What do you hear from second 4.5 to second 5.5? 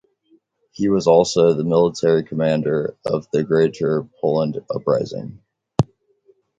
Uprising.